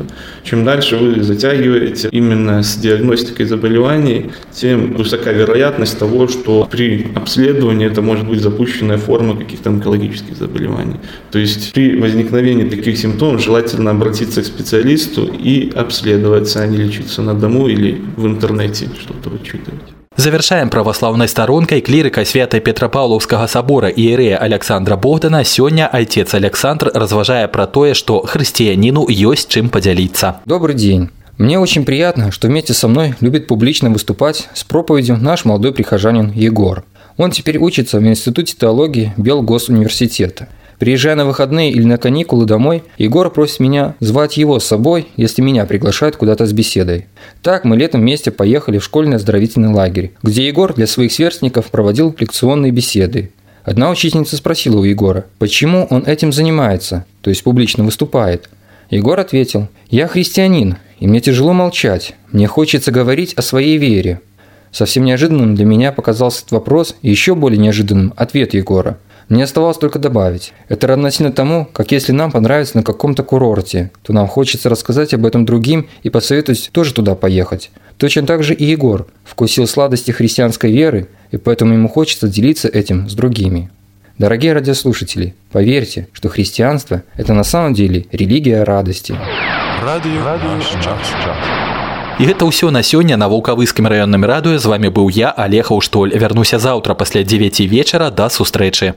Чем 0.44 0.64
дальше 0.64 0.98
вы 0.98 1.24
затягиваете 1.24 2.10
именно 2.12 2.27
с 2.27 2.77
диагностикой 2.77 3.47
заболеваний, 3.47 4.33
тем 4.53 4.95
высока 4.95 5.33
вероятность 5.33 5.99
того, 5.99 6.29
что 6.29 6.69
при 6.71 7.07
обследовании 7.15 7.87
это 7.87 8.03
может 8.03 8.27
быть 8.27 8.41
запущенная 8.41 8.99
форма 8.99 9.23
формы 9.23 9.37
каких-то 9.37 9.71
онкологических 9.71 10.37
заболеваний. 10.37 10.97
То 11.31 11.39
есть 11.39 11.73
при 11.73 12.01
возникновении 12.01 12.69
таких 12.69 12.99
симптомов 12.99 13.43
желательно 13.43 13.91
обратиться 13.91 14.43
к 14.43 14.47
специалисту 14.47 15.27
и 15.27 15.71
обследоваться, 15.71 16.63
а 16.63 16.67
не 16.67 16.77
лечиться 16.77 17.23
на 17.23 17.35
дому 17.35 17.69
или 17.69 18.01
в 18.17 18.27
интернете 18.27 18.89
что-то 19.01 19.31
вычитывать. 19.31 19.83
Завершаем 20.17 20.69
православнай 20.69 21.27
старонкай 21.29 21.81
клірыка 21.81 22.25
святай 22.25 22.61
петрапаўлаўскага 22.61 23.47
сабора 23.49 23.89
іерэя 23.89 24.37
Александра 24.37 24.97
Богдана 24.97 25.43
сёння 25.45 25.89
отец 25.89 26.35
Александр 26.35 26.91
разважае 26.95 27.49
пра 27.49 27.67
тое, 27.67 27.95
што 27.95 28.21
хрысціяніну 28.21 29.09
ёсць 29.09 29.49
чым 29.49 29.69
падзяліцца. 29.69 30.41
Добрый 30.45 30.75
день. 30.75 31.09
Мне 31.38 31.60
очень 31.60 31.86
приятно, 31.86 32.32
что 32.32 32.48
вместе 32.48 32.74
со 32.74 32.88
мной 32.88 33.14
любит 33.20 33.46
публично 33.46 33.92
выступать 33.92 34.50
с 34.56 34.64
проповедью 34.64 35.18
наш 35.18 35.46
молодой 35.46 35.72
прихожанин 35.72 36.32
Егор. 36.32 36.84
Он 37.16 37.30
теперь 37.30 37.60
учится 37.60 38.00
в 38.00 38.08
Институте 38.08 38.56
теологии 38.60 39.14
Белгосуниверситета. 39.18 40.48
Приезжая 40.80 41.16
на 41.16 41.26
выходные 41.26 41.72
или 41.72 41.84
на 41.84 41.98
каникулы 42.00 42.46
домой, 42.46 42.84
Егор 42.98 43.30
просит 43.32 43.60
меня 43.60 43.96
звать 44.00 44.38
его 44.38 44.60
с 44.60 44.66
собой, 44.66 45.08
если 45.16 45.44
меня 45.44 45.66
приглашают 45.66 46.16
куда-то 46.16 46.48
с 46.48 46.54
беседой. 46.54 47.06
Так 47.44 47.66
мы 47.66 47.78
летом 47.78 48.02
вместе 48.02 48.32
поехали 48.32 48.80
в 48.80 48.84
школьный 48.84 49.18
оздоровительный 49.18 49.74
лагерь, 49.74 50.14
где 50.24 50.48
Егор 50.48 50.74
для 50.74 50.88
своих 50.88 51.12
сверстников 51.12 51.70
проводил 51.70 52.16
лекционные 52.20 52.72
беседы. 52.72 53.32
Одна 53.64 53.92
учительница 53.92 54.38
спросила 54.38 54.80
у 54.80 54.84
Егора, 54.84 55.26
почему 55.38 55.86
он 55.90 56.04
этим 56.06 56.32
занимается, 56.32 57.06
то 57.22 57.30
есть 57.30 57.44
публично 57.44 57.84
выступает. 57.84 58.50
Егор 58.90 59.20
ответил, 59.20 59.68
«Я 59.90 60.08
христианин, 60.08 60.78
и 61.00 61.08
мне 61.08 61.20
тяжело 61.20 61.54
молчать, 61.54 62.16
мне 62.32 62.48
хочется 62.48 62.92
говорить 62.92 63.34
о 63.34 63.42
своей 63.42 63.78
вере». 63.78 64.22
Совсем 64.72 65.06
неожиданным 65.06 65.56
для 65.56 65.66
меня 65.66 65.92
показался 65.92 66.40
этот 66.40 66.52
вопрос 66.52 66.96
и 67.02 67.10
еще 67.10 67.36
более 67.36 67.58
неожиданным 67.58 68.14
ответ 68.16 68.54
Егора. 68.54 68.98
Мне 69.30 69.44
оставалось 69.44 69.78
только 69.78 70.00
добавить. 70.00 70.54
Это 70.70 70.88
равносильно 70.88 71.34
тому, 71.34 71.68
как 71.74 71.92
если 71.92 72.14
нам 72.14 72.32
понравится 72.32 72.78
на 72.78 72.84
каком-то 72.84 73.24
курорте, 73.24 73.92
то 74.04 74.14
нам 74.14 74.28
хочется 74.28 74.70
рассказать 74.70 75.14
об 75.14 75.26
этом 75.26 75.46
другим 75.46 75.88
и 76.04 76.10
посоветовать 76.10 76.70
тоже 76.72 76.94
туда 76.94 77.16
поехать. 77.16 77.72
Точно 77.98 78.26
так 78.26 78.44
же 78.44 78.54
и 78.54 78.64
Егор 78.64 79.08
вкусил 79.26 79.68
сладости 79.68 80.12
христианской 80.12 80.72
веры, 80.72 81.08
и 81.32 81.38
поэтому 81.38 81.74
ему 81.74 81.90
хочется 81.90 82.30
делиться 82.30 82.70
этим 82.70 83.10
с 83.10 83.14
другими. 83.16 83.70
Дорогие 84.18 84.54
радиослушатели, 84.54 85.36
поверьте, 85.52 86.08
что 86.14 86.30
христианство– 86.30 87.04
это 87.18 87.34
на 87.34 87.44
самом 87.44 87.74
деле 87.74 88.06
религия 88.12 88.64
радости 88.64 89.16
Радио, 89.83 90.25
Радио 90.25 90.51
І 92.19 92.25
гэта 92.29 92.45
ўсё 92.45 92.71
на 92.71 92.83
сёння 92.83 93.17
на 93.17 93.27
вулкавыскім 93.27 93.89
раённым 93.89 94.23
радыё 94.23 94.59
з 94.59 94.67
вами 94.67 94.89
быў 94.89 95.11
я 95.11 95.31
алег 95.31 95.73
Уштоль 95.73 96.13
вярнуся 96.15 96.59
заўтра 96.59 96.95
пасля 96.95 97.25
9 97.25 97.61
вечара 97.67 98.11
да 98.11 98.29
сустрэчы 98.29 98.95